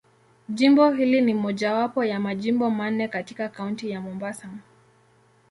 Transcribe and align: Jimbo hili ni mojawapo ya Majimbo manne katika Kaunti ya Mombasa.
Jimbo 0.49 0.91
hili 0.91 1.21
ni 1.21 1.33
mojawapo 1.33 2.03
ya 2.05 2.19
Majimbo 2.19 2.69
manne 2.69 3.07
katika 3.07 3.49
Kaunti 3.49 3.89
ya 3.89 4.01
Mombasa. 4.01 4.49